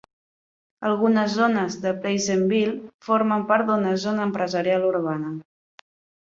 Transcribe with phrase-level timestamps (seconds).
[0.87, 2.75] Algunes zones de Pleasantville
[3.11, 5.39] formen part d'una Zona Empresarial Urbana.